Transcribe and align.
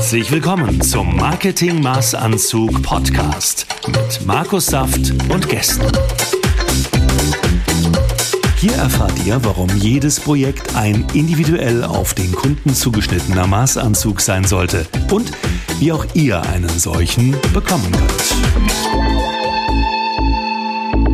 Herzlich 0.00 0.32
willkommen 0.32 0.80
zum 0.80 1.14
Marketing 1.14 1.82
Maßanzug 1.82 2.82
Podcast 2.82 3.66
mit 3.86 4.26
Markus 4.26 4.64
Saft 4.64 5.12
und 5.30 5.46
Gästen. 5.46 5.92
Hier 8.56 8.72
erfahrt 8.76 9.12
ihr, 9.26 9.44
warum 9.44 9.68
jedes 9.76 10.18
Projekt 10.18 10.74
ein 10.74 11.06
individuell 11.12 11.84
auf 11.84 12.14
den 12.14 12.32
Kunden 12.32 12.72
zugeschnittener 12.72 13.46
Maßanzug 13.46 14.22
sein 14.22 14.44
sollte 14.44 14.86
und 15.12 15.32
wie 15.80 15.92
auch 15.92 16.06
ihr 16.14 16.40
einen 16.44 16.70
solchen 16.70 17.32
bekommen 17.52 17.92
könnt. 17.92 18.34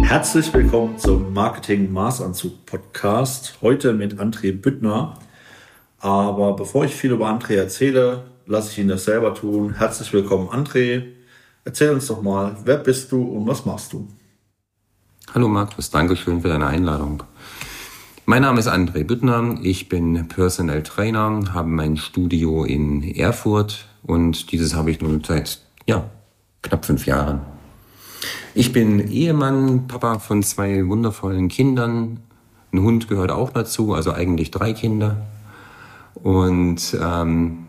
Herzlich 0.08 0.54
willkommen 0.54 0.96
zum 0.96 1.32
Marketing 1.32 1.92
Maßanzug 1.92 2.64
Podcast. 2.64 3.58
Heute 3.62 3.94
mit 3.94 4.20
André 4.20 4.52
Büttner. 4.52 5.18
Aber 5.98 6.54
bevor 6.54 6.84
ich 6.84 6.94
viel 6.94 7.10
über 7.10 7.26
André 7.26 7.56
erzähle, 7.56 8.22
lasse 8.46 8.70
ich 8.70 8.78
ihn 8.78 8.88
das 8.88 9.04
selber 9.04 9.34
tun. 9.34 9.74
Herzlich 9.74 10.12
willkommen, 10.12 10.48
André. 10.48 11.02
Erzähl 11.64 11.90
uns 11.90 12.06
doch 12.06 12.22
mal, 12.22 12.56
wer 12.64 12.78
bist 12.78 13.10
du 13.10 13.22
und 13.22 13.46
was 13.46 13.64
machst 13.64 13.92
du? 13.92 14.06
Hallo 15.34 15.48
Markus, 15.48 15.90
danke 15.90 16.16
schön 16.16 16.40
für 16.40 16.48
deine 16.48 16.68
Einladung. 16.68 17.24
Mein 18.24 18.42
Name 18.42 18.60
ist 18.60 18.68
André 18.68 19.04
Büttner, 19.04 19.58
ich 19.62 19.88
bin 19.88 20.28
Personal 20.28 20.82
Trainer, 20.82 21.52
habe 21.52 21.68
mein 21.68 21.96
Studio 21.96 22.64
in 22.64 23.02
Erfurt 23.02 23.86
und 24.04 24.52
dieses 24.52 24.74
habe 24.74 24.92
ich 24.92 25.00
nun 25.00 25.22
seit 25.24 25.60
ja, 25.86 26.08
knapp 26.62 26.84
fünf 26.84 27.06
Jahren. 27.06 27.40
Ich 28.54 28.72
bin 28.72 29.00
Ehemann, 29.10 29.88
Papa 29.88 30.20
von 30.20 30.42
zwei 30.42 30.86
wundervollen 30.86 31.48
Kindern. 31.48 32.20
Ein 32.72 32.82
Hund 32.82 33.08
gehört 33.08 33.30
auch 33.30 33.50
dazu, 33.50 33.92
also 33.92 34.12
eigentlich 34.12 34.50
drei 34.50 34.72
Kinder. 34.72 35.26
Und 36.14 36.96
ähm, 37.00 37.65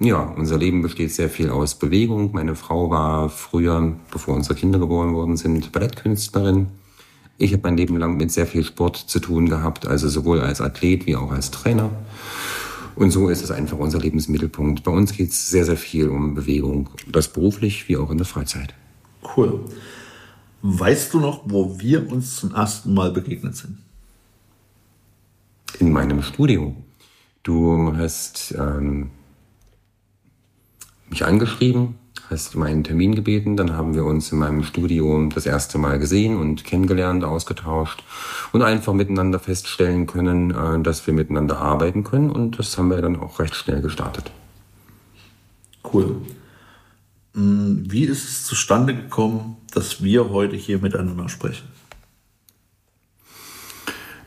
ja, 0.00 0.22
unser 0.22 0.56
Leben 0.56 0.80
besteht 0.80 1.12
sehr 1.12 1.28
viel 1.28 1.50
aus 1.50 1.74
Bewegung. 1.74 2.30
Meine 2.32 2.56
Frau 2.56 2.88
war 2.88 3.28
früher, 3.28 3.94
bevor 4.10 4.34
unsere 4.34 4.54
Kinder 4.54 4.78
geboren 4.78 5.14
worden 5.14 5.36
sind, 5.36 5.72
Ballettkünstlerin. 5.72 6.68
Ich 7.36 7.52
habe 7.52 7.62
mein 7.64 7.76
Leben 7.76 7.98
lang 7.98 8.16
mit 8.16 8.32
sehr 8.32 8.46
viel 8.46 8.64
Sport 8.64 8.96
zu 8.96 9.20
tun 9.20 9.48
gehabt, 9.50 9.86
also 9.86 10.08
sowohl 10.08 10.40
als 10.40 10.62
Athlet 10.62 11.06
wie 11.06 11.16
auch 11.16 11.30
als 11.30 11.50
Trainer. 11.50 11.90
Und 12.96 13.10
so 13.10 13.28
ist 13.28 13.42
es 13.42 13.50
einfach 13.50 13.78
unser 13.78 13.98
Lebensmittelpunkt. 13.98 14.84
Bei 14.84 14.90
uns 14.90 15.12
geht 15.12 15.30
es 15.30 15.50
sehr, 15.50 15.66
sehr 15.66 15.76
viel 15.76 16.08
um 16.08 16.34
Bewegung, 16.34 16.88
das 17.06 17.28
beruflich 17.28 17.88
wie 17.88 17.98
auch 17.98 18.10
in 18.10 18.18
der 18.18 18.26
Freizeit. 18.26 18.74
Cool. 19.36 19.60
Weißt 20.62 21.12
du 21.12 21.20
noch, 21.20 21.42
wo 21.44 21.78
wir 21.78 22.10
uns 22.10 22.36
zum 22.36 22.54
ersten 22.54 22.94
Mal 22.94 23.10
begegnet 23.10 23.56
sind? 23.56 23.78
In 25.78 25.92
meinem 25.92 26.22
Studio. 26.22 26.74
Du 27.42 27.94
hast 27.96 28.54
ähm, 28.58 29.10
mich 31.10 31.24
angeschrieben, 31.24 31.96
hast 32.30 32.54
um 32.54 32.62
einen 32.62 32.84
Termin 32.84 33.14
gebeten, 33.14 33.56
dann 33.56 33.76
haben 33.76 33.94
wir 33.94 34.04
uns 34.04 34.30
in 34.32 34.38
meinem 34.38 34.62
Studio 34.62 35.28
das 35.34 35.46
erste 35.46 35.78
Mal 35.78 35.98
gesehen 35.98 36.36
und 36.38 36.64
kennengelernt, 36.64 37.24
ausgetauscht 37.24 38.02
und 38.52 38.62
einfach 38.62 38.92
miteinander 38.92 39.38
feststellen 39.38 40.06
können, 40.06 40.52
äh, 40.52 40.80
dass 40.82 41.06
wir 41.06 41.14
miteinander 41.14 41.58
arbeiten 41.58 42.04
können 42.04 42.30
und 42.30 42.58
das 42.58 42.78
haben 42.78 42.88
wir 42.88 43.02
dann 43.02 43.16
auch 43.16 43.40
recht 43.40 43.54
schnell 43.54 43.82
gestartet. 43.82 44.30
Cool. 45.92 46.22
Mm, 47.34 47.90
wie 47.90 48.04
ist 48.04 48.28
es 48.28 48.44
zustande 48.44 48.94
gekommen, 48.94 49.56
dass 49.72 50.02
wir 50.02 50.30
heute 50.30 50.56
hier 50.56 50.78
miteinander 50.78 51.28
sprechen? 51.28 51.68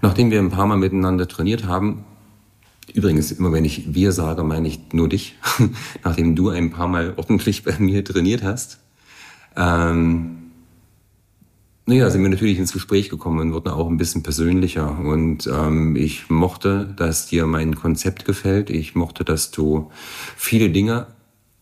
Nachdem 0.01 0.31
wir 0.31 0.39
ein 0.39 0.49
paar 0.49 0.67
Mal 0.67 0.77
miteinander 0.77 1.27
trainiert 1.29 1.65
haben, 1.65 2.03
Übrigens, 2.93 3.31
immer 3.31 3.51
wenn 3.51 3.65
ich 3.65 3.93
wir 3.93 4.11
sage, 4.11 4.43
meine 4.43 4.67
ich 4.67 4.79
nur 4.93 5.09
dich, 5.09 5.35
nachdem 6.03 6.35
du 6.35 6.49
ein 6.49 6.71
paar 6.71 6.87
Mal 6.87 7.13
ordentlich 7.17 7.63
bei 7.63 7.77
mir 7.79 8.03
trainiert 8.03 8.43
hast. 8.43 8.79
Ähm, 9.55 10.43
naja, 11.85 12.09
sind 12.09 12.21
wir 12.21 12.29
natürlich 12.29 12.59
ins 12.59 12.71
Gespräch 12.71 13.09
gekommen 13.09 13.39
und 13.39 13.53
wurden 13.53 13.69
auch 13.69 13.89
ein 13.89 13.97
bisschen 13.97 14.23
persönlicher. 14.23 14.97
Und 14.99 15.47
ähm, 15.47 15.95
ich 15.97 16.29
mochte, 16.29 16.93
dass 16.95 17.27
dir 17.27 17.45
mein 17.45 17.75
Konzept 17.75 18.23
gefällt. 18.23 18.69
Ich 18.69 18.95
mochte, 18.95 19.25
dass 19.25 19.51
du 19.51 19.91
viele 20.37 20.69
Dinge 20.69 21.07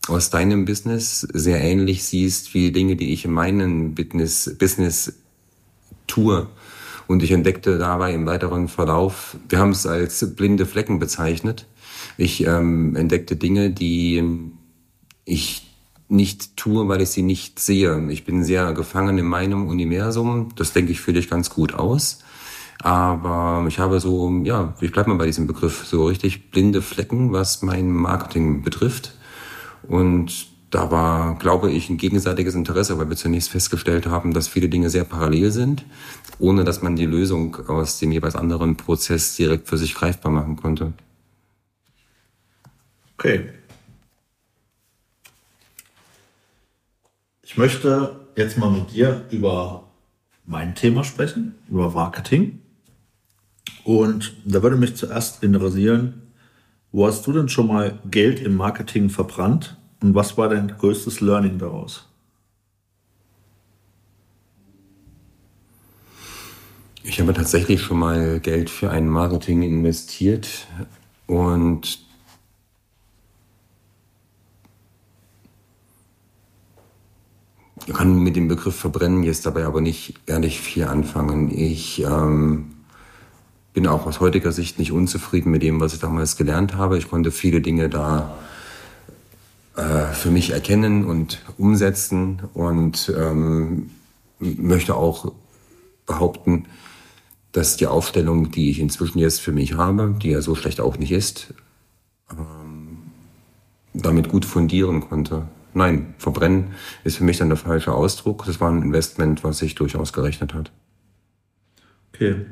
aus 0.06 0.30
deinem 0.30 0.64
Business 0.64 1.20
sehr 1.20 1.60
ähnlich 1.60 2.04
siehst 2.04 2.54
wie 2.54 2.70
Dinge, 2.70 2.94
die 2.94 3.12
ich 3.12 3.24
in 3.24 3.32
meinem 3.32 3.94
Business, 3.94 4.54
Business 4.58 5.14
tue. 6.06 6.46
Und 7.06 7.22
ich 7.22 7.32
entdeckte 7.32 7.78
dabei 7.78 8.14
im 8.14 8.26
weiteren 8.26 8.68
Verlauf, 8.68 9.36
wir 9.48 9.58
haben 9.58 9.70
es 9.70 9.86
als 9.86 10.34
blinde 10.34 10.66
Flecken 10.66 10.98
bezeichnet. 10.98 11.66
Ich 12.16 12.46
ähm, 12.46 12.96
entdeckte 12.96 13.36
Dinge, 13.36 13.70
die 13.70 14.22
ich 15.24 15.66
nicht 16.08 16.56
tue, 16.56 16.86
weil 16.88 17.00
ich 17.00 17.08
sie 17.10 17.22
nicht 17.22 17.58
sehe. 17.58 18.10
Ich 18.10 18.24
bin 18.24 18.44
sehr 18.44 18.72
gefangen 18.74 19.18
in 19.18 19.26
meinem 19.26 19.66
Universum. 19.66 20.50
Das 20.56 20.72
denke 20.72 20.92
ich 20.92 21.00
für 21.00 21.12
dich 21.12 21.30
ganz 21.30 21.50
gut 21.50 21.74
aus. 21.74 22.18
Aber 22.82 23.64
ich 23.68 23.78
habe 23.78 24.00
so, 24.00 24.30
ja, 24.44 24.74
ich 24.80 24.92
bleibe 24.92 25.10
mal 25.10 25.16
bei 25.16 25.26
diesem 25.26 25.46
Begriff, 25.46 25.86
so 25.86 26.06
richtig 26.06 26.50
blinde 26.50 26.82
Flecken, 26.82 27.32
was 27.32 27.62
mein 27.62 27.90
Marketing 27.90 28.62
betrifft. 28.62 29.16
Und 29.88 30.51
da 30.72 30.90
war, 30.90 31.38
glaube 31.38 31.70
ich, 31.70 31.90
ein 31.90 31.98
gegenseitiges 31.98 32.54
Interesse, 32.54 32.98
weil 32.98 33.10
wir 33.10 33.16
zunächst 33.16 33.50
festgestellt 33.50 34.06
haben, 34.06 34.32
dass 34.32 34.48
viele 34.48 34.70
Dinge 34.70 34.88
sehr 34.88 35.04
parallel 35.04 35.50
sind, 35.50 35.84
ohne 36.38 36.64
dass 36.64 36.80
man 36.80 36.96
die 36.96 37.04
Lösung 37.04 37.54
aus 37.68 37.98
dem 37.98 38.10
jeweils 38.10 38.34
anderen 38.34 38.78
Prozess 38.78 39.36
direkt 39.36 39.68
für 39.68 39.76
sich 39.76 39.94
greifbar 39.94 40.32
machen 40.32 40.56
konnte. 40.56 40.94
Okay. 43.18 43.50
Ich 47.42 47.58
möchte 47.58 48.26
jetzt 48.34 48.56
mal 48.56 48.70
mit 48.70 48.92
dir 48.92 49.26
über 49.30 49.90
mein 50.46 50.74
Thema 50.74 51.04
sprechen, 51.04 51.54
über 51.68 51.90
Marketing. 51.90 52.60
Und 53.84 54.34
da 54.46 54.62
würde 54.62 54.76
mich 54.76 54.96
zuerst 54.96 55.42
interessieren, 55.42 56.22
wo 56.92 57.06
hast 57.06 57.26
du 57.26 57.32
denn 57.32 57.50
schon 57.50 57.66
mal 57.66 57.98
Geld 58.10 58.40
im 58.40 58.56
Marketing 58.56 59.10
verbrannt 59.10 59.76
und 60.02 60.14
was 60.14 60.36
war 60.36 60.48
dein 60.48 60.68
größtes 60.68 61.20
Learning 61.20 61.58
daraus? 61.58 62.08
Ich 67.04 67.20
habe 67.20 67.32
tatsächlich 67.32 67.82
schon 67.82 67.98
mal 67.98 68.38
Geld 68.40 68.70
für 68.70 68.90
ein 68.90 69.08
Marketing 69.08 69.62
investiert 69.62 70.68
und 71.26 71.98
kann 77.92 78.22
mit 78.22 78.36
dem 78.36 78.46
Begriff 78.46 78.76
verbrennen 78.76 79.24
jetzt 79.24 79.44
dabei 79.46 79.64
aber 79.64 79.80
nicht 79.80 80.14
ehrlich 80.26 80.60
viel 80.60 80.84
anfangen. 80.84 81.50
Ich 81.50 82.04
ähm, 82.04 82.72
bin 83.72 83.88
auch 83.88 84.06
aus 84.06 84.20
heutiger 84.20 84.52
Sicht 84.52 84.78
nicht 84.78 84.92
unzufrieden 84.92 85.50
mit 85.50 85.62
dem, 85.62 85.80
was 85.80 85.94
ich 85.94 86.00
damals 86.00 86.36
gelernt 86.36 86.76
habe. 86.76 86.98
Ich 86.98 87.08
konnte 87.10 87.32
viele 87.32 87.60
Dinge 87.60 87.88
da 87.88 88.38
äh, 89.76 90.12
für 90.12 90.30
mich 90.30 90.50
erkennen 90.50 91.04
und 91.04 91.42
umsetzen 91.58 92.42
und 92.54 93.12
ähm, 93.16 93.90
möchte 94.38 94.94
auch 94.94 95.32
behaupten, 96.06 96.66
dass 97.52 97.76
die 97.76 97.86
Aufstellung, 97.86 98.50
die 98.50 98.70
ich 98.70 98.80
inzwischen 98.80 99.18
jetzt 99.18 99.40
für 99.40 99.52
mich 99.52 99.74
habe, 99.74 100.14
die 100.20 100.30
ja 100.30 100.40
so 100.40 100.54
schlecht 100.54 100.80
auch 100.80 100.98
nicht 100.98 101.12
ist, 101.12 101.54
ähm, 102.30 102.98
damit 103.94 104.28
gut 104.28 104.44
fundieren 104.44 105.00
konnte. 105.00 105.46
Nein, 105.74 106.14
verbrennen 106.18 106.72
ist 107.04 107.16
für 107.16 107.24
mich 107.24 107.38
dann 107.38 107.48
der 107.48 107.56
falsche 107.56 107.92
Ausdruck. 107.92 108.44
Das 108.46 108.60
war 108.60 108.70
ein 108.70 108.82
Investment, 108.82 109.42
was 109.42 109.58
sich 109.58 109.74
durchaus 109.74 110.12
gerechnet 110.12 110.54
hat. 110.54 110.70
Okay. 112.12 112.44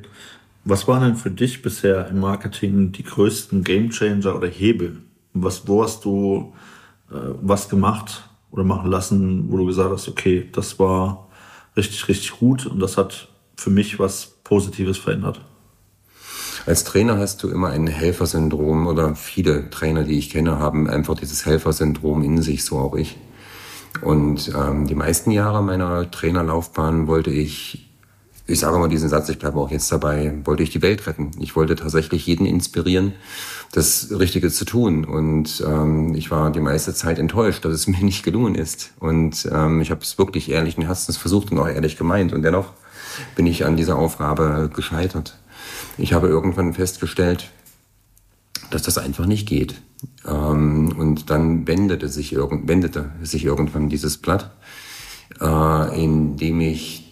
Was 0.64 0.86
waren 0.88 1.02
denn 1.02 1.16
für 1.16 1.30
dich 1.30 1.62
bisher 1.62 2.08
im 2.08 2.20
Marketing 2.20 2.92
die 2.92 3.02
größten 3.02 3.64
Gamechanger 3.64 4.36
oder 4.36 4.48
Hebel? 4.48 5.02
Was, 5.32 5.66
wo 5.66 5.82
hast 5.82 6.04
du 6.04 6.52
was 7.10 7.68
gemacht 7.68 8.28
oder 8.50 8.64
machen 8.64 8.90
lassen, 8.90 9.50
wo 9.50 9.56
du 9.56 9.66
gesagt 9.66 9.90
hast, 9.90 10.08
okay, 10.08 10.48
das 10.52 10.78
war 10.78 11.28
richtig, 11.76 12.08
richtig 12.08 12.38
gut 12.38 12.66
und 12.66 12.80
das 12.80 12.96
hat 12.96 13.28
für 13.56 13.70
mich 13.70 13.98
was 13.98 14.38
Positives 14.44 14.98
verändert? 14.98 15.40
Als 16.66 16.84
Trainer 16.84 17.18
hast 17.18 17.42
du 17.42 17.48
immer 17.48 17.68
ein 17.68 17.86
Helfersyndrom 17.86 18.86
oder 18.86 19.14
viele 19.14 19.70
Trainer, 19.70 20.04
die 20.04 20.18
ich 20.18 20.30
kenne, 20.30 20.58
haben 20.58 20.88
einfach 20.88 21.14
dieses 21.14 21.46
Helfersyndrom 21.46 22.22
in 22.22 22.42
sich, 22.42 22.64
so 22.64 22.78
auch 22.78 22.94
ich. 22.94 23.16
Und 24.02 24.52
ähm, 24.54 24.86
die 24.86 24.94
meisten 24.94 25.30
Jahre 25.30 25.62
meiner 25.62 26.10
Trainerlaufbahn 26.10 27.06
wollte 27.06 27.30
ich 27.30 27.89
ich 28.50 28.60
sage 28.60 28.78
mal 28.78 28.88
diesen 28.88 29.08
Satz, 29.08 29.28
ich 29.28 29.38
bleibe 29.38 29.58
auch 29.58 29.70
jetzt 29.70 29.90
dabei, 29.92 30.34
wollte 30.44 30.62
ich 30.62 30.70
die 30.70 30.82
Welt 30.82 31.06
retten. 31.06 31.30
Ich 31.38 31.54
wollte 31.54 31.76
tatsächlich 31.76 32.26
jeden 32.26 32.46
inspirieren, 32.46 33.12
das 33.72 34.08
Richtige 34.10 34.50
zu 34.50 34.64
tun. 34.64 35.04
Und 35.04 35.62
ähm, 35.66 36.14
ich 36.14 36.30
war 36.30 36.50
die 36.50 36.60
meiste 36.60 36.92
Zeit 36.92 37.18
enttäuscht, 37.18 37.64
dass 37.64 37.72
es 37.72 37.86
mir 37.86 38.02
nicht 38.02 38.24
gelungen 38.24 38.54
ist. 38.54 38.92
Und 38.98 39.48
ähm, 39.52 39.80
ich 39.80 39.90
habe 39.90 40.02
es 40.02 40.18
wirklich 40.18 40.50
ehrlichen 40.50 40.84
Herzens 40.84 41.16
versucht 41.16 41.52
und 41.52 41.58
auch 41.58 41.68
ehrlich 41.68 41.96
gemeint. 41.96 42.32
Und 42.32 42.42
dennoch 42.42 42.72
bin 43.36 43.46
ich 43.46 43.64
an 43.64 43.76
dieser 43.76 43.96
Aufgabe 43.96 44.70
gescheitert. 44.74 45.38
Ich 45.96 46.12
habe 46.12 46.28
irgendwann 46.28 46.74
festgestellt, 46.74 47.50
dass 48.70 48.82
das 48.82 48.98
einfach 48.98 49.26
nicht 49.26 49.48
geht. 49.48 49.80
Ähm, 50.26 50.92
und 50.98 51.30
dann 51.30 51.66
wendete 51.68 52.08
sich, 52.08 52.32
irgend, 52.32 52.68
wendete 52.68 53.10
sich 53.22 53.44
irgendwann 53.44 53.88
dieses 53.88 54.18
Blatt, 54.18 54.50
äh, 55.40 56.02
in 56.02 56.36
dem 56.36 56.60
ich 56.60 57.09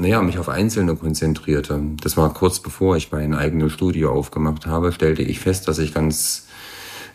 naja, 0.00 0.22
mich 0.22 0.38
auf 0.38 0.48
Einzelne 0.48 0.96
konzentrierte. 0.96 1.78
Das 2.02 2.16
war 2.16 2.32
kurz 2.32 2.60
bevor 2.60 2.96
ich 2.96 3.12
mein 3.12 3.34
eigenes 3.34 3.72
Studio 3.72 4.12
aufgemacht 4.12 4.66
habe, 4.66 4.92
stellte 4.92 5.20
ich 5.22 5.40
fest, 5.40 5.68
dass 5.68 5.78
ich 5.78 5.92
ganz 5.92 6.48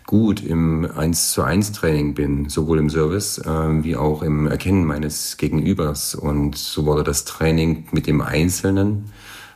gut 0.05 0.45
im 0.45 0.87
1 0.95 1.31
zu 1.31 1.41
1 1.41 1.71
Training 1.71 2.13
bin, 2.13 2.47
sowohl 2.47 2.77
im 2.77 2.91
Service 2.91 3.39
äh, 3.39 3.83
wie 3.83 3.95
auch 3.95 4.21
im 4.21 4.45
Erkennen 4.45 4.85
meines 4.85 5.37
Gegenübers. 5.37 6.13
Und 6.13 6.59
so 6.59 6.85
wurde 6.85 7.03
das 7.03 7.25
Training 7.25 7.87
mit 7.91 8.05
dem 8.05 8.21
Einzelnen 8.21 9.05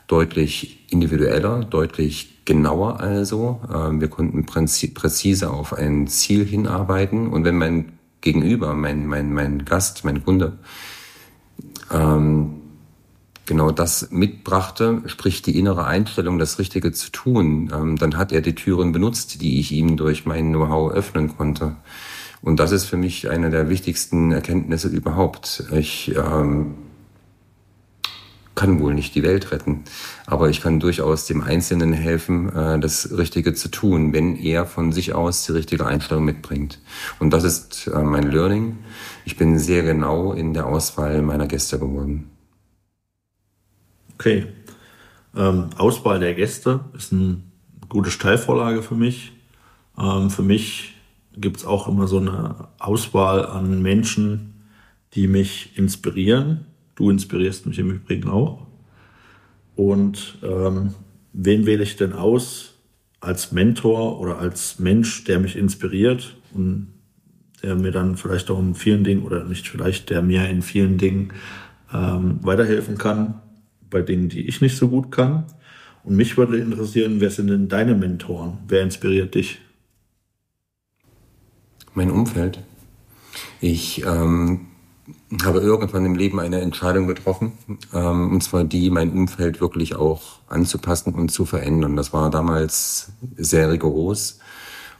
deutlich 0.08 0.92
individueller, 0.92 1.60
deutlich 1.66 2.46
genauer 2.46 3.00
also. 3.00 3.62
Äh, 3.70 4.00
wir 4.00 4.08
konnten 4.08 4.48
präzise 4.48 5.52
auf 5.52 5.74
ein 5.74 6.08
Ziel 6.08 6.46
hinarbeiten. 6.46 7.28
Und 7.28 7.44
wenn 7.44 7.60
mein 7.60 7.92
Gegenüber, 8.22 8.74
mein, 8.74 9.06
mein, 9.06 9.32
mein 9.34 9.66
Gast, 9.66 10.04
mein 10.04 10.26
Kunde, 10.26 10.58
ähm, 11.92 12.59
genau 13.50 13.72
das 13.72 14.12
mitbrachte, 14.12 15.02
sprich 15.08 15.42
die 15.42 15.58
innere 15.58 15.86
Einstellung, 15.86 16.38
das 16.38 16.60
Richtige 16.60 16.94
zu 16.94 17.12
tun, 17.12 17.72
ähm, 17.74 17.98
dann 17.98 18.16
hat 18.16 18.32
er 18.32 18.42
die 18.42 18.56
Türen 18.56 18.92
benutzt, 18.94 19.42
die 19.42 19.60
ich 19.60 19.72
ihm 19.72 19.98
durch 19.98 20.26
mein 20.26 20.54
Know-how 20.54 20.94
öffnen 20.94 21.36
konnte. 21.36 21.76
Und 22.42 22.60
das 22.60 22.72
ist 22.72 22.86
für 22.86 22.96
mich 22.96 23.30
eine 23.30 23.50
der 23.50 23.68
wichtigsten 23.68 24.32
Erkenntnisse 24.32 24.88
überhaupt. 24.88 25.64
Ich 25.72 26.16
ähm, 26.16 26.76
kann 28.54 28.80
wohl 28.80 28.94
nicht 28.94 29.16
die 29.16 29.24
Welt 29.24 29.52
retten, 29.52 29.84
aber 30.28 30.50
ich 30.50 30.62
kann 30.62 30.80
durchaus 30.80 31.26
dem 31.26 31.42
Einzelnen 31.42 31.92
helfen, 31.92 32.56
äh, 32.56 32.80
das 32.80 33.18
Richtige 33.18 33.56
zu 33.56 33.70
tun, 33.70 34.14
wenn 34.14 34.36
er 34.36 34.68
von 34.68 34.92
sich 34.92 35.16
aus 35.16 35.48
die 35.48 35.54
richtige 35.54 35.88
Einstellung 35.88 36.24
mitbringt. 36.24 36.80
Und 37.18 37.34
das 37.34 37.44
ist 37.44 37.88
äh, 37.88 38.04
mein 38.04 38.30
Learning. 38.30 38.78
Ich 39.26 39.38
bin 39.38 39.58
sehr 39.58 39.82
genau 39.82 40.34
in 40.34 40.54
der 40.54 40.68
Auswahl 40.68 41.24
meiner 41.24 41.48
Gäste 41.48 41.80
geworden. 41.80 42.30
Okay. 44.20 44.48
Ähm, 45.34 45.70
Auswahl 45.78 46.20
der 46.20 46.34
Gäste 46.34 46.82
ist 46.94 47.14
eine 47.14 47.38
gute 47.88 48.12
Steilvorlage 48.12 48.84
für 48.84 48.96
mich. 48.96 49.32
Ähm, 49.98 50.30
für 50.30 50.42
mich 50.42 50.96
gibt 51.38 51.56
es 51.56 51.66
auch 51.66 51.88
immer 51.88 52.06
so 52.06 52.18
eine 52.18 52.68
Auswahl 52.80 53.46
an 53.46 53.82
Menschen, 53.82 54.66
die 55.14 55.30
mich 55.30 55.78
inspirieren. 55.78 56.66
Du 56.96 57.10
inspirierst 57.10 57.66
mich 57.66 57.80
im 57.80 57.92
Übrigen 57.92 58.28
auch. 58.28 58.68
Und 59.78 60.38
ähm, 60.44 60.96
wen 61.32 61.66
wähle 61.66 61.84
ich 61.84 61.96
denn 61.96 62.12
aus 62.12 62.74
als 63.22 63.54
Mentor 63.54 64.20
oder 64.20 64.40
als 64.40 64.80
Mensch, 64.80 65.24
der 65.24 65.40
mich 65.40 65.56
inspiriert 65.56 66.36
und 66.54 66.88
der 67.64 67.76
mir 67.76 67.92
dann 67.92 68.18
vielleicht 68.18 68.52
auch 68.52 68.60
in 68.60 68.76
vielen 68.76 69.06
Dingen 69.06 69.24
oder 69.24 69.46
nicht 69.46 69.70
vielleicht, 69.70 70.10
der 70.10 70.22
mir 70.22 70.50
in 70.50 70.62
vielen 70.62 70.98
Dingen 70.98 71.32
ähm, 71.94 72.40
weiterhelfen 72.42 72.98
kann? 72.98 73.36
Bei 73.90 74.02
Dingen, 74.02 74.30
die 74.30 74.48
ich 74.48 74.62
nicht 74.62 74.78
so 74.78 74.90
gut 74.90 75.12
kann. 75.12 75.46
Und 76.04 76.16
mich 76.16 76.38
würde 76.38 76.58
interessieren, 76.58 77.20
wer 77.20 77.30
sind 77.30 77.48
denn 77.48 77.68
deine 77.68 77.96
Mentoren? 77.96 78.58
Wer 78.68 78.84
inspiriert 78.84 79.36
dich? 79.36 79.60
Mein 81.94 82.12
Umfeld. 82.12 82.60
Ich 83.62 84.06
ähm, 84.06 84.68
habe 85.44 85.60
irgendwann 85.60 86.06
im 86.06 86.16
Leben 86.16 86.40
eine 86.40 86.62
Entscheidung 86.62 87.08
getroffen, 87.08 87.54
ähm, 87.94 88.32
und 88.32 88.42
zwar 88.42 88.64
die, 88.64 88.90
mein 88.90 89.12
Umfeld 89.12 89.60
wirklich 89.60 89.96
auch 89.96 90.40
anzupassen 90.48 91.14
und 91.14 91.30
zu 91.30 91.46
verändern. 91.46 91.96
Das 91.96 92.14
war 92.14 92.30
damals 92.30 93.12
sehr 93.36 93.72
rigoros 93.72 94.40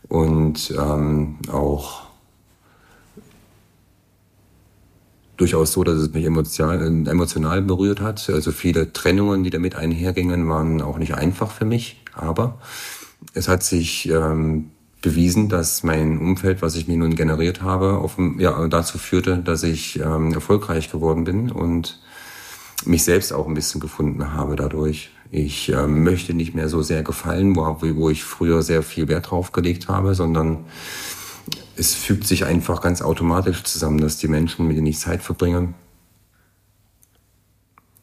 und 0.08 0.72
ähm, 0.78 1.38
auch 1.52 2.09
durchaus 5.40 5.72
so, 5.72 5.84
dass 5.84 5.96
es 5.96 6.14
mich 6.14 6.26
emotional, 6.26 7.08
emotional 7.08 7.62
berührt 7.62 8.02
hat. 8.02 8.30
Also 8.30 8.52
viele 8.52 8.92
Trennungen, 8.92 9.44
die 9.44 9.50
damit 9.50 9.76
einhergingen, 9.76 10.50
waren 10.50 10.82
auch 10.82 10.98
nicht 10.98 11.16
einfach 11.16 11.52
für 11.52 11.66
mich. 11.66 12.04
Aber 12.14 12.60
es 13.34 13.48
hat 13.48 13.64
sich 13.64 14.10
ähm, 14.10 14.72
bewiesen, 15.02 15.48
dass 15.48 15.84
mein 15.84 16.18
Umfeld, 16.18 16.62
was 16.62 16.76
ich 16.76 16.88
mir 16.88 16.98
nun 16.98 17.16
generiert 17.16 17.62
habe, 17.62 17.94
auf, 17.98 18.18
ja, 18.38 18.68
dazu 18.68 18.98
führte, 18.98 19.38
dass 19.38 19.64
ich 19.64 20.00
ähm, 20.00 20.34
erfolgreich 20.34 20.92
geworden 20.92 21.24
bin 21.24 21.52
und 21.52 22.02
mich 22.86 23.04
selbst 23.04 23.34
auch 23.34 23.48
ein 23.48 23.54
bisschen 23.54 23.82
gefunden 23.82 24.34
habe 24.34 24.56
dadurch. 24.56 25.12
Ich 25.32 25.70
ähm, 25.70 26.04
möchte 26.04 26.34
nicht 26.34 26.56
mehr 26.56 26.70
so 26.70 26.82
sehr 26.82 27.04
gefallen, 27.04 27.56
wo, 27.56 27.78
wo 27.82 28.10
ich 28.10 28.24
früher 28.24 28.62
sehr 28.62 28.84
viel 28.84 29.08
Wert 29.08 29.32
drauf 29.32 29.52
gelegt 29.52 29.88
habe, 29.88 30.16
sondern 30.16 30.66
es 31.76 31.96
fügt 31.96 32.26
sich 32.26 32.46
einfach 32.46 32.82
ganz 32.82 33.02
automatisch 33.02 33.64
zusammen, 33.64 34.00
dass 34.00 34.18
die 34.18 34.28
Menschen, 34.28 34.68
mit 34.68 34.78
denen 34.78 34.88
ich 34.88 35.00
Zeit 35.00 35.22
verbringe, 35.22 35.74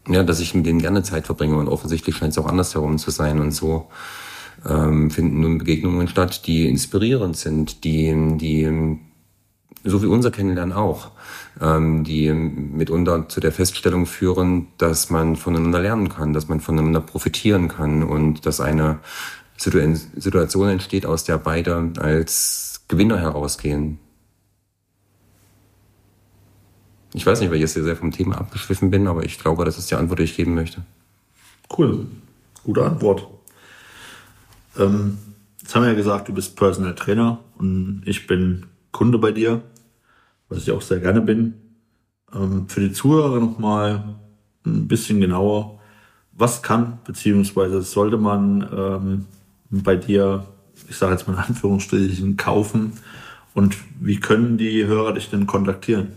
ja, 0.09 0.23
dass 0.23 0.41
ich 0.41 0.55
mit 0.55 0.67
denen 0.67 0.81
gerne 0.81 1.03
Zeit 1.03 1.27
verbringe 1.27 1.57
und 1.57 1.69
offensichtlich 1.69 2.17
scheint 2.17 2.33
es 2.33 2.39
auch 2.39 2.47
andersherum 2.47 2.99
zu 2.99 3.11
sein 3.11 3.41
und 3.41 3.53
so 3.53 3.89
ähm, 4.69 5.11
finden 5.11 5.41
nun 5.41 5.59
Begegnungen 5.59 6.09
statt, 6.09 6.47
die 6.47 6.69
inspirierend 6.69 7.37
sind, 7.37 7.85
die, 7.85 8.15
die 8.39 8.99
so 9.85 10.03
wie 10.03 10.07
unser 10.07 10.31
Kennenlernen 10.31 10.75
auch, 10.75 11.11
ähm, 11.61 12.05
die 12.05 12.33
mitunter 12.33 13.29
zu 13.29 13.41
der 13.41 13.53
Feststellung 13.53 14.07
führen, 14.07 14.69
dass 14.79 15.11
man 15.11 15.37
voneinander 15.37 15.81
lernen 15.81 16.09
kann, 16.09 16.33
dass 16.33 16.49
man 16.49 16.61
voneinander 16.61 17.01
profitieren 17.01 17.69
kann 17.69 18.03
und 18.03 18.47
dass 18.47 18.61
eine 18.61 18.99
Situation 19.57 20.69
entsteht, 20.69 21.07
aus 21.07 21.25
der 21.25 21.39
beide 21.39 21.93
als 21.99 22.76
Gewinner 22.89 23.19
herausgehen. 23.19 23.99
Ich 27.15 27.25
weiß 27.25 27.41
nicht, 27.41 27.49
weil 27.51 27.57
ich 27.57 27.63
jetzt 27.63 27.75
sehr 27.75 27.97
vom 27.97 28.13
Thema 28.13 28.39
abgeschwiffen 28.39 28.91
bin, 28.91 29.07
aber 29.07 29.25
ich 29.25 29.39
glaube, 29.39 29.65
das 29.65 29.79
ist 29.79 29.91
die 29.91 29.95
Antwort, 29.95 30.19
die 30.19 30.25
ich 30.25 30.37
geben 30.37 30.55
möchte. 30.55 30.83
Cool. 31.77 32.07
Gute 32.63 32.85
Antwort. 32.85 33.27
Ähm, 34.79 35.19
jetzt 35.61 35.75
haben 35.75 35.83
wir 35.83 35.91
ja 35.91 35.97
gesagt, 35.97 36.29
du 36.29 36.35
bist 36.35 36.57
Personal 36.57 36.95
Trainer 36.95 37.39
und 37.59 38.03
ich 38.05 38.27
bin 38.27 38.67
Kunde 38.93 39.19
bei 39.19 39.33
dir, 39.33 39.63
was 40.49 40.59
ich 40.59 40.71
auch 40.71 40.83
sehr 40.83 41.01
gerne 41.01 41.21
bin. 41.21 41.55
Ähm, 42.35 42.69
für 42.69 42.81
die 42.81 42.93
Zuhörer 42.93 43.41
nochmal 43.41 44.17
ein 44.65 44.89
bisschen 44.89 45.21
genauer. 45.21 45.81
Was 46.33 46.63
kann 46.63 46.99
bzw. 47.05 47.81
sollte 47.81 48.19
man 48.19 48.69
ähm, 48.71 49.27
bei 49.71 49.97
dir 49.97 50.47
ich 50.89 50.97
sage 50.97 51.13
jetzt 51.13 51.27
mal 51.27 51.35
in 51.35 51.41
Anführungsstrichen, 51.41 52.37
kaufen? 52.37 52.93
Und 53.55 53.77
wie 54.01 54.21
können 54.21 54.59
die 54.59 54.85
Hörer 54.85 55.15
dich 55.15 55.31
denn 55.31 55.47
kontaktieren? 55.47 56.13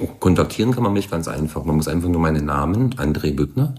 Oh, 0.00 0.06
kontaktieren 0.06 0.72
kann 0.72 0.82
man 0.82 0.92
mich 0.92 1.10
ganz 1.10 1.28
einfach. 1.28 1.64
Man 1.64 1.76
muss 1.76 1.88
einfach 1.88 2.08
nur 2.08 2.20
meinen 2.20 2.44
Namen, 2.44 2.94
André 2.94 3.34
Büttner, 3.34 3.74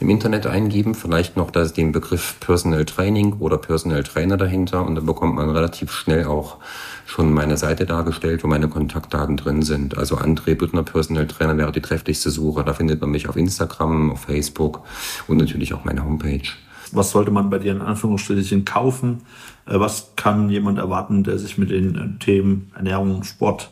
im 0.00 0.08
Internet 0.08 0.46
eingeben, 0.46 0.94
vielleicht 0.94 1.36
noch 1.36 1.50
das, 1.50 1.72
den 1.72 1.92
Begriff 1.92 2.36
Personal 2.40 2.84
Training 2.84 3.34
oder 3.34 3.58
Personal 3.58 4.02
Trainer 4.02 4.36
dahinter 4.36 4.84
und 4.86 4.94
dann 4.94 5.06
bekommt 5.06 5.34
man 5.34 5.50
relativ 5.50 5.92
schnell 5.92 6.24
auch 6.24 6.56
schon 7.04 7.32
meine 7.32 7.56
Seite 7.56 7.84
dargestellt, 7.84 8.42
wo 8.42 8.48
meine 8.48 8.68
Kontaktdaten 8.68 9.36
drin 9.36 9.62
sind. 9.62 9.98
Also 9.98 10.16
André 10.16 10.54
Büttner 10.54 10.84
Personal 10.84 11.26
Trainer 11.26 11.56
wäre 11.58 11.72
die 11.72 11.82
trefflichste 11.82 12.30
Suche. 12.30 12.64
Da 12.64 12.72
findet 12.72 13.00
man 13.00 13.10
mich 13.10 13.28
auf 13.28 13.36
Instagram, 13.36 14.12
auf 14.12 14.22
Facebook 14.22 14.80
und 15.26 15.36
natürlich 15.36 15.74
auch 15.74 15.84
meine 15.84 16.04
Homepage 16.04 16.48
was 16.94 17.10
sollte 17.10 17.30
man 17.30 17.50
bei 17.50 17.58
dir 17.58 17.72
in 17.72 17.80
Anführungsstrichen 17.80 18.64
kaufen? 18.64 19.22
Äh, 19.66 19.78
was 19.80 20.12
kann 20.16 20.50
jemand 20.50 20.78
erwarten, 20.78 21.24
der 21.24 21.38
sich 21.38 21.58
mit 21.58 21.70
den 21.70 21.94
äh, 21.94 22.24
Themen 22.24 22.70
Ernährung, 22.74 23.22
Sport, 23.24 23.70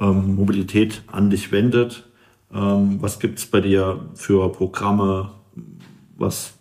ähm, 0.00 0.36
Mobilität 0.36 1.02
an 1.06 1.30
dich 1.30 1.52
wendet? 1.52 2.08
Ähm, 2.52 2.98
was 3.00 3.18
gibt 3.18 3.38
es 3.38 3.46
bei 3.46 3.60
dir 3.60 4.00
für 4.14 4.50
Programme? 4.52 5.30
Was, 6.18 6.54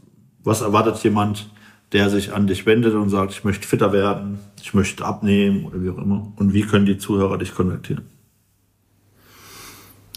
was 0.44 0.62
erwartet 0.62 0.98
jemand, 1.04 1.50
der 1.92 2.10
sich 2.10 2.34
an 2.34 2.48
dich 2.48 2.66
wendet 2.66 2.94
und 2.94 3.10
sagt, 3.10 3.32
ich 3.32 3.44
möchte 3.44 3.68
fitter 3.68 3.94
werden, 3.94 4.40
ich 4.62 4.74
möchte 4.74 5.06
abnehmen 5.06 5.66
oder 5.66 5.82
wie 5.82 5.90
auch 5.90 5.98
immer? 5.98 6.32
Und 6.36 6.54
wie 6.54 6.64
können 6.64 6.86
die 6.86 6.98
Zuhörer 6.98 7.38
dich 7.38 7.54
kontaktieren? 7.54 8.06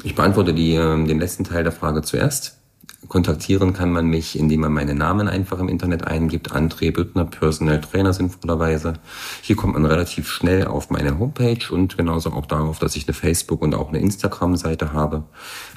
Ich 0.04 0.14
beantworte 0.14 0.54
die, 0.54 0.74
ähm, 0.74 1.06
den 1.06 1.18
letzten 1.18 1.44
Teil 1.44 1.64
der 1.64 1.72
Frage 1.72 2.02
zuerst. 2.02 2.57
Kontaktieren 3.06 3.72
kann 3.72 3.92
man 3.92 4.06
mich, 4.06 4.38
indem 4.38 4.60
man 4.60 4.72
meinen 4.72 4.98
Namen 4.98 5.28
einfach 5.28 5.60
im 5.60 5.68
Internet 5.68 6.06
eingibt. 6.06 6.52
André 6.52 6.92
Büttner, 6.92 7.24
Personal 7.24 7.80
Trainer 7.80 8.12
sinnvollerweise. 8.12 8.94
Hier 9.40 9.56
kommt 9.56 9.74
man 9.74 9.86
relativ 9.86 10.28
schnell 10.28 10.66
auf 10.66 10.90
meine 10.90 11.18
Homepage 11.18 11.70
und 11.70 11.96
genauso 11.96 12.32
auch 12.32 12.46
darauf, 12.46 12.78
dass 12.78 12.96
ich 12.96 13.06
eine 13.06 13.14
Facebook- 13.14 13.62
und 13.62 13.74
auch 13.74 13.88
eine 13.88 14.00
Instagram-Seite 14.00 14.92
habe. 14.92 15.24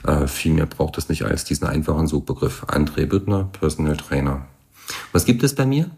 Äh, 0.05 0.27
viel 0.27 0.53
mehr 0.53 0.65
braucht 0.65 0.97
es 0.97 1.09
nicht 1.09 1.23
als 1.23 1.45
diesen 1.45 1.67
einfachen 1.67 2.07
Suchbegriff. 2.07 2.63
André 2.65 3.05
Büttner, 3.05 3.49
Personal 3.59 3.97
Trainer. 3.97 4.45
Was 5.13 5.25
gibt 5.25 5.43
es 5.43 5.55
bei 5.55 5.65
mir? 5.65 5.89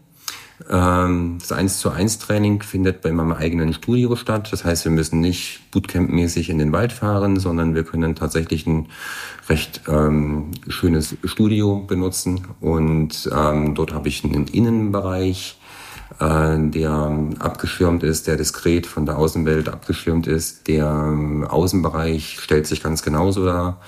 Ähm, 0.70 1.38
das 1.40 1.52
1 1.52 1.78
zu 1.78 1.90
1 1.90 2.18
Training 2.18 2.62
findet 2.62 3.02
bei 3.02 3.12
meinem 3.12 3.32
eigenen 3.32 3.72
Studio 3.74 4.16
statt. 4.16 4.48
Das 4.50 4.64
heißt, 4.64 4.84
wir 4.84 4.92
müssen 4.92 5.20
nicht 5.20 5.60
Bootcamp-mäßig 5.72 6.48
in 6.48 6.58
den 6.58 6.72
Wald 6.72 6.92
fahren, 6.92 7.38
sondern 7.38 7.74
wir 7.74 7.84
können 7.84 8.14
tatsächlich 8.14 8.66
ein 8.66 8.88
recht 9.48 9.82
ähm, 9.88 10.52
schönes 10.68 11.16
Studio 11.24 11.80
benutzen. 11.80 12.46
Und 12.60 13.28
ähm, 13.34 13.74
dort 13.74 13.92
habe 13.92 14.08
ich 14.08 14.24
einen 14.24 14.46
Innenbereich, 14.46 15.58
äh, 16.18 16.56
der 16.58 17.18
abgeschirmt 17.38 18.02
ist, 18.02 18.26
der 18.26 18.36
diskret 18.36 18.86
von 18.86 19.04
der 19.04 19.18
Außenwelt 19.18 19.68
abgeschirmt 19.68 20.26
ist. 20.26 20.66
Der 20.68 20.86
ähm, 20.86 21.44
Außenbereich 21.44 22.38
stellt 22.40 22.66
sich 22.66 22.82
ganz 22.82 23.02
genauso 23.02 23.44
dar. 23.44 23.80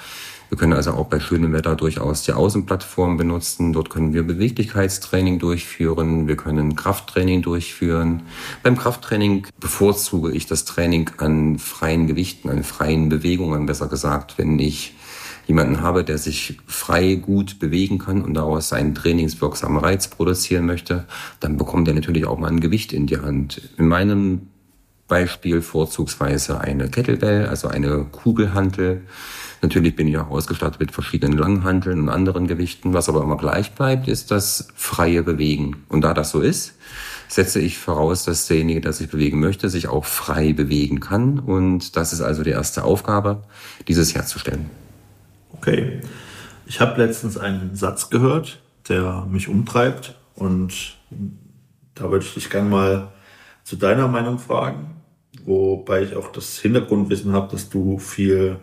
Wir 0.49 0.59
können 0.59 0.75
also 0.75 0.93
auch 0.93 1.07
bei 1.07 1.19
schönem 1.19 1.53
Wetter 1.53 1.75
durchaus 1.75 2.23
die 2.23 2.33
Außenplattform 2.33 3.17
benutzen. 3.17 3.73
Dort 3.73 3.91
können 3.91 4.13
wir 4.13 4.23
Beweglichkeitstraining 4.23 5.39
durchführen. 5.39 6.29
Wir 6.29 6.37
können 6.37 6.77
Krafttraining 6.77 7.43
durchführen. 7.43 8.23
Beim 8.63 8.77
Krafttraining 8.77 9.47
bevorzuge 9.59 10.31
ich 10.31 10.47
das 10.47 10.65
Training 10.65 11.11
an 11.19 11.59
freien 11.59 12.07
Gewichten, 12.07 12.49
an 12.49 12.63
freien 12.63 13.09
Bewegungen, 13.09 13.67
besser 13.67 13.89
gesagt, 13.89 14.39
wenn 14.39 14.59
ich 14.59 14.95
jemanden 15.47 15.81
habe, 15.81 16.05
der 16.05 16.19
sich 16.19 16.59
frei 16.67 17.15
gut 17.15 17.59
bewegen 17.59 17.99
kann 17.99 18.23
und 18.23 18.35
daraus 18.35 18.73
einen 18.73 18.95
trainingswirksamen 18.95 19.79
Reiz 19.79 20.09
produzieren 20.09 20.67
möchte, 20.67 21.07
dann 21.41 21.57
bekommt 21.57 21.89
er 21.89 21.95
natürlich 21.95 22.27
auch 22.27 22.39
mal 22.39 22.51
ein 22.51 22.61
Gewicht 22.61 22.93
in 22.93 23.07
die 23.07 23.19
Hand. 23.19 23.63
In 23.79 23.89
meinem 23.89 24.49
Beispiel 25.09 25.63
vorzugsweise 25.63 26.61
eine 26.61 26.89
Kettlebell, 26.89 27.47
also 27.47 27.69
eine 27.69 28.05
Kugelhantel. 28.05 29.03
Natürlich 29.63 29.97
bin 29.97 30.09
ich 30.09 30.19
auch 30.19 30.31
ausgestattet 30.31 30.81
mit 30.81 30.93
verschiedenen 30.93 31.39
Langhanteln 31.39 32.01
und 32.01 32.09
anderen 32.09 32.47
Gewichten. 32.47 32.93
Was 32.93 33.09
aber 33.09 33.23
immer 33.23 33.37
gleich 33.37 33.73
bleibt, 33.73 34.09
ist 34.09 34.31
das 34.31 34.69
freie 34.75 35.23
Bewegen. 35.23 35.85
Und 35.89 36.03
da 36.03 36.13
das 36.13 36.31
so 36.31 36.41
ist, 36.41 36.75
setze 37.29 37.61
ich 37.61 37.79
voraus, 37.79 38.25
dass 38.25 38.47
derjenige, 38.47 38.81
der 38.81 38.93
sich 38.93 39.09
bewegen 39.09 39.41
möchte, 39.41 39.69
sich 39.69 39.89
auch 39.89 40.05
frei 40.05 40.53
bewegen 40.53 41.01
kann. 41.01 41.39
Und 41.39 41.97
das 41.97 42.13
ist 42.13 42.21
also 42.21 42.43
die 42.43 42.51
erste 42.51 42.85
Aufgabe, 42.85 43.43
dieses 43.89 44.15
herzustellen. 44.15 44.71
Okay. 45.53 46.01
Ich 46.67 46.81
habe 46.81 47.01
letztens 47.01 47.39
einen 47.39 47.77
Satz 47.77 48.11
gehört, 48.11 48.61
der 48.89 49.27
mich 49.31 49.49
umtreibt. 49.49 50.17
Und 50.35 50.97
da 51.95 52.11
würde 52.11 52.25
ich 52.25 52.35
dich 52.35 52.51
gerne 52.51 52.69
mal 52.69 53.13
zu 53.67 53.77
deiner 53.77 54.07
Meinung 54.07 54.39
fragen. 54.39 54.93
Wobei 55.45 56.03
ich 56.03 56.17
auch 56.17 56.31
das 56.31 56.59
Hintergrundwissen 56.59 57.33
habe, 57.33 57.51
dass 57.51 57.69
du 57.69 57.99
viel 57.99 58.59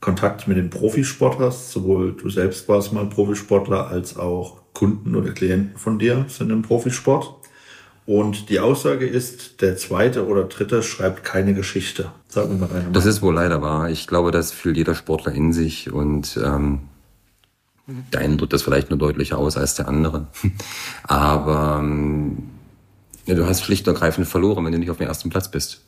Kontakt 0.00 0.46
mit 0.46 0.56
dem 0.56 0.70
Profisport 0.70 1.40
hast. 1.40 1.72
Sowohl 1.72 2.12
du 2.12 2.30
selbst 2.30 2.68
warst 2.68 2.92
mal 2.92 3.06
Profisportler 3.06 3.88
als 3.88 4.16
auch 4.16 4.58
Kunden 4.72 5.16
oder 5.16 5.32
Klienten 5.32 5.76
von 5.76 5.98
dir 5.98 6.24
sind 6.28 6.50
im 6.50 6.62
Profisport. 6.62 7.34
Und 8.06 8.48
die 8.48 8.60
Aussage 8.60 9.06
ist, 9.06 9.60
der 9.60 9.76
zweite 9.76 10.26
oder 10.26 10.44
dritte 10.44 10.82
schreibt 10.82 11.24
keine 11.24 11.52
Geschichte. 11.52 12.12
Sag 12.28 12.48
mir 12.48 12.56
mal 12.56 12.68
deine 12.68 12.92
Das 12.92 13.06
ist 13.06 13.20
wohl 13.20 13.34
leider 13.34 13.60
wahr. 13.60 13.90
Ich 13.90 14.06
glaube, 14.06 14.30
das 14.30 14.52
fühlt 14.52 14.76
jeder 14.76 14.94
Sportler 14.94 15.32
in 15.32 15.52
sich 15.52 15.92
und 15.92 16.38
ähm, 16.42 16.82
der 18.12 18.20
eine 18.20 18.36
drückt 18.36 18.52
das 18.52 18.62
vielleicht 18.62 18.90
nur 18.90 18.98
deutlicher 18.98 19.38
aus 19.38 19.56
als 19.56 19.74
der 19.74 19.88
andere. 19.88 20.26
Aber 21.02 21.78
ähm, 21.80 22.17
ja, 23.28 23.34
du 23.34 23.46
hast 23.46 23.62
schlicht 23.62 23.86
und 23.86 23.94
ergreifend 23.94 24.26
verloren, 24.26 24.64
wenn 24.64 24.72
du 24.72 24.78
nicht 24.78 24.90
auf 24.90 24.96
dem 24.96 25.06
ersten 25.06 25.28
Platz 25.28 25.50
bist. 25.50 25.82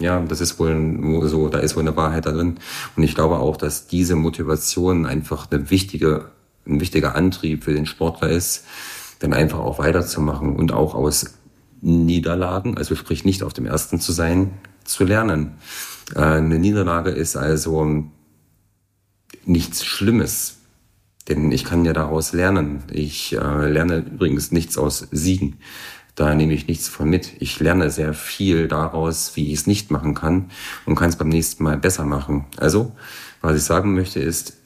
Ja, 0.00 0.20
das 0.20 0.40
ist 0.40 0.60
wohl 0.60 1.28
so, 1.28 1.48
da 1.48 1.58
ist 1.58 1.74
wohl 1.74 1.82
eine 1.82 1.96
Wahrheit 1.96 2.24
da 2.24 2.30
drin. 2.30 2.60
Und 2.94 3.02
ich 3.02 3.16
glaube 3.16 3.40
auch, 3.40 3.56
dass 3.56 3.88
diese 3.88 4.14
Motivation 4.14 5.04
einfach 5.04 5.50
eine 5.50 5.70
wichtige, 5.70 6.30
ein 6.68 6.80
wichtiger 6.80 7.16
Antrieb 7.16 7.64
für 7.64 7.74
den 7.74 7.84
Sportler 7.84 8.28
ist, 8.28 8.64
dann 9.18 9.32
einfach 9.32 9.58
auch 9.58 9.80
weiterzumachen 9.80 10.54
und 10.54 10.70
auch 10.70 10.94
aus 10.94 11.34
Niederlagen, 11.80 12.78
also 12.78 12.94
sprich 12.94 13.24
nicht 13.24 13.42
auf 13.42 13.54
dem 13.54 13.66
ersten 13.66 13.98
zu 13.98 14.12
sein, 14.12 14.52
zu 14.84 15.04
lernen. 15.04 15.54
Äh, 16.14 16.20
eine 16.20 16.60
Niederlage 16.60 17.10
ist 17.10 17.36
also 17.36 18.04
nichts 19.44 19.84
Schlimmes, 19.84 20.58
denn 21.26 21.50
ich 21.50 21.64
kann 21.64 21.84
ja 21.84 21.92
daraus 21.92 22.32
lernen. 22.32 22.84
Ich 22.92 23.32
äh, 23.32 23.68
lerne 23.68 23.98
übrigens 23.98 24.52
nichts 24.52 24.78
aus 24.78 25.08
Siegen. 25.10 25.56
Da 26.18 26.34
nehme 26.34 26.52
ich 26.52 26.66
nichts 26.66 26.88
von 26.88 27.08
mit. 27.08 27.34
Ich 27.38 27.60
lerne 27.60 27.92
sehr 27.92 28.12
viel 28.12 28.66
daraus, 28.66 29.36
wie 29.36 29.52
ich 29.52 29.60
es 29.60 29.66
nicht 29.68 29.92
machen 29.92 30.14
kann 30.14 30.50
und 30.84 30.96
kann 30.96 31.10
es 31.10 31.14
beim 31.16 31.28
nächsten 31.28 31.62
Mal 31.62 31.78
besser 31.78 32.04
machen. 32.04 32.44
Also, 32.56 32.90
was 33.40 33.56
ich 33.56 33.62
sagen 33.62 33.94
möchte 33.94 34.18
ist, 34.18 34.56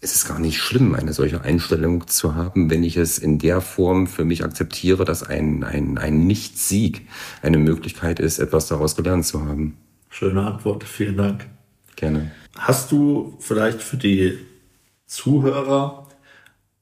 es 0.00 0.14
ist 0.14 0.28
gar 0.28 0.38
nicht 0.38 0.58
schlimm, 0.58 0.94
eine 0.94 1.12
solche 1.12 1.40
Einstellung 1.40 2.06
zu 2.06 2.36
haben, 2.36 2.70
wenn 2.70 2.84
ich 2.84 2.96
es 2.96 3.18
in 3.18 3.40
der 3.40 3.60
Form 3.60 4.06
für 4.06 4.24
mich 4.24 4.44
akzeptiere, 4.44 5.04
dass 5.04 5.24
ein, 5.24 5.64
ein, 5.64 5.98
ein 5.98 6.28
Nicht-Sieg 6.28 7.08
eine 7.42 7.58
Möglichkeit 7.58 8.20
ist, 8.20 8.38
etwas 8.38 8.68
daraus 8.68 8.94
gelernt 8.94 9.26
zu 9.26 9.44
haben. 9.44 9.76
Schöne 10.08 10.46
Antwort, 10.46 10.84
vielen 10.84 11.16
Dank. 11.16 11.48
Gerne. 11.96 12.30
Hast 12.56 12.92
du 12.92 13.36
vielleicht 13.40 13.82
für 13.82 13.96
die 13.96 14.38
Zuhörer 15.06 16.06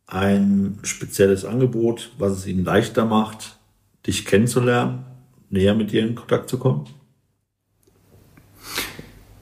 ein 0.07 0.79
spezielles 0.83 1.47
Angebot, 1.47 2.13
was 2.19 2.33
es 2.33 2.47
ihnen 2.47 2.67
leichter 2.67 3.07
macht, 3.07 3.58
dich 4.09 4.25
kennenzulernen, 4.25 5.05
näher 5.51 5.75
mit 5.75 5.93
dir 5.93 6.03
in 6.03 6.17
Kontakt 6.17 6.49
zu 6.49 6.59
kommen? 6.59 6.87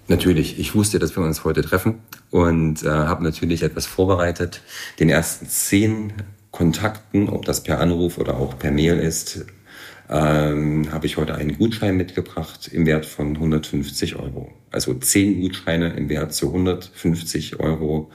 Natürlich, 0.09 0.59
ich 0.59 0.75
wusste, 0.75 0.99
dass 0.99 1.17
wir 1.17 1.25
uns 1.25 1.45
heute 1.45 1.63
treffen 1.63 2.01
und 2.31 2.83
äh, 2.85 2.89
habe 2.89 3.25
natürlich 3.25 3.63
etwas 3.63 3.87
vorbereitet. 3.87 4.61
Den 5.01 5.09
ersten 5.09 5.47
zehn 5.49 6.13
Kontakten, 6.51 7.29
ob 7.29 7.45
das 7.45 7.63
per 7.63 7.81
Anruf 7.81 8.19
oder 8.19 8.37
auch 8.37 8.59
per 8.59 8.71
Mail 8.71 8.99
ist, 8.99 9.47
ähm, 10.09 10.93
habe 10.93 11.07
ich 11.07 11.17
heute 11.17 11.35
einen 11.35 11.59
Gutschein 11.59 11.97
mitgebracht 11.97 12.69
im 12.69 12.87
Wert 12.87 13.07
von 13.07 13.35
150 13.35 14.17
Euro. 14.17 14.53
Also 14.71 14.95
zehn 14.95 15.41
Gutscheine 15.41 15.95
im 15.95 16.09
Wert 16.09 16.33
zu 16.33 16.49
150 16.49 17.59
Euro 17.59 18.11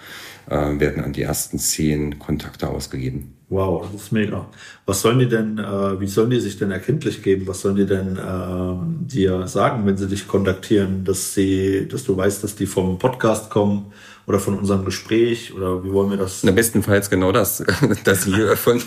äh, 0.49 0.79
werden 0.79 1.03
an 1.03 1.11
die 1.11 1.23
ersten 1.23 1.59
zehn 1.59 2.19
Kontakte 2.19 2.69
ausgegeben. 2.69 3.33
Wow, 3.51 3.85
das 3.91 4.03
ist 4.03 4.11
mega. 4.13 4.47
Was 4.85 5.01
sollen 5.01 5.19
die 5.19 5.27
denn, 5.27 5.57
äh, 5.57 5.99
wie 5.99 6.07
sollen 6.07 6.29
die 6.29 6.39
sich 6.39 6.57
denn 6.57 6.71
erkenntlich 6.71 7.21
geben? 7.21 7.45
Was 7.47 7.59
sollen 7.59 7.75
die 7.75 7.85
denn 7.85 8.15
äh, 8.15 9.11
dir 9.13 9.45
sagen, 9.45 9.85
wenn 9.85 9.97
sie 9.97 10.07
dich 10.07 10.25
kontaktieren, 10.25 11.03
dass 11.03 11.33
sie, 11.33 11.85
dass 11.85 12.05
du 12.05 12.15
weißt, 12.15 12.45
dass 12.45 12.55
die 12.55 12.65
vom 12.65 12.97
Podcast 12.97 13.49
kommen 13.49 13.91
oder 14.31 14.39
von 14.39 14.57
unserem 14.57 14.85
Gespräch 14.85 15.53
oder 15.53 15.83
wie 15.83 15.91
wollen 15.91 16.09
wir 16.09 16.15
das? 16.15 16.41
Na, 16.43 16.51
bestenfalls 16.51 17.09
genau 17.09 17.33
das, 17.33 17.61
dass 18.05 18.23
sie 18.23 18.55
von, 18.55 18.81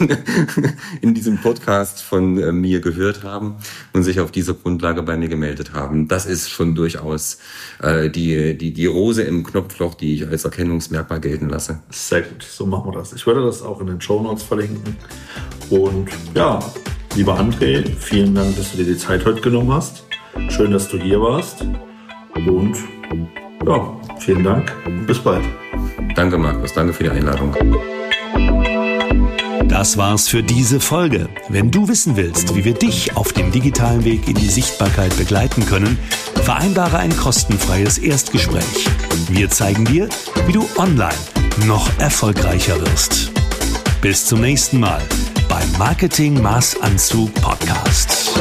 in 1.02 1.12
diesem 1.12 1.36
Podcast 1.36 2.00
von 2.00 2.38
äh, 2.38 2.50
mir 2.50 2.80
gehört 2.80 3.24
haben 3.24 3.56
und 3.92 4.04
sich 4.04 4.20
auf 4.20 4.32
dieser 4.32 4.54
Grundlage 4.54 5.02
bei 5.02 5.18
mir 5.18 5.28
gemeldet 5.28 5.74
haben. 5.74 6.08
Das 6.08 6.24
ist 6.24 6.48
schon 6.48 6.74
durchaus 6.74 7.40
äh, 7.82 8.08
die, 8.08 8.56
die, 8.56 8.72
die 8.72 8.86
Rose 8.86 9.22
im 9.22 9.44
Knopfloch, 9.44 9.94
die 9.96 10.14
ich 10.14 10.26
als 10.26 10.46
Erkennungsmerkmal 10.46 11.20
gelten 11.20 11.50
lasse. 11.50 11.80
Sehr 11.90 12.22
gut, 12.22 12.42
so 12.42 12.64
machen 12.64 12.90
wir 12.90 12.98
das. 12.98 13.12
Ich 13.12 13.26
werde 13.26 13.44
das 13.44 13.60
auch 13.60 13.82
in 13.82 13.88
den 13.88 14.00
Show 14.00 14.22
Notes 14.22 14.44
verlinken. 14.44 14.96
Und 15.68 16.08
ja, 16.34 16.58
lieber 17.16 17.38
André, 17.38 17.84
vielen 17.98 18.34
Dank, 18.34 18.56
dass 18.56 18.70
du 18.70 18.78
dir 18.78 18.86
die 18.86 18.96
Zeit 18.96 19.26
heute 19.26 19.42
genommen 19.42 19.74
hast. 19.74 20.04
Schön, 20.48 20.70
dass 20.70 20.88
du 20.88 20.98
hier 20.98 21.20
warst. 21.20 21.66
Und 22.34 22.76
ja, 23.66 24.00
vielen 24.18 24.44
Dank 24.44 24.72
und 24.86 25.06
bis 25.06 25.18
bald. 25.18 25.44
Danke, 26.14 26.38
Markus. 26.38 26.72
Danke 26.72 26.92
für 26.92 27.04
die 27.04 27.10
Einladung. 27.10 27.54
Das 29.68 29.96
war's 29.96 30.28
für 30.28 30.42
diese 30.42 30.78
Folge. 30.78 31.28
Wenn 31.48 31.70
du 31.70 31.88
wissen 31.88 32.16
willst, 32.16 32.54
wie 32.54 32.64
wir 32.64 32.74
dich 32.74 33.16
auf 33.16 33.32
dem 33.32 33.50
digitalen 33.50 34.04
Weg 34.04 34.28
in 34.28 34.34
die 34.34 34.48
Sichtbarkeit 34.48 35.16
begleiten 35.16 35.66
können, 35.66 35.98
vereinbare 36.42 36.98
ein 36.98 37.16
kostenfreies 37.16 37.98
Erstgespräch. 37.98 38.88
Wir 39.28 39.50
zeigen 39.50 39.84
dir, 39.84 40.08
wie 40.46 40.52
du 40.52 40.68
online 40.76 41.18
noch 41.66 41.88
erfolgreicher 41.98 42.80
wirst. 42.80 43.32
Bis 44.00 44.26
zum 44.26 44.42
nächsten 44.42 44.78
Mal 44.80 45.02
beim 45.48 45.70
Marketing 45.78 46.40
Maßanzug 46.40 47.32
Podcast. 47.34 48.38